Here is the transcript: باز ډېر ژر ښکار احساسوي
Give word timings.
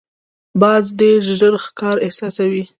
باز 0.61 0.85
ډېر 0.99 1.19
ژر 1.39 1.55
ښکار 1.65 1.97
احساسوي 2.05 2.63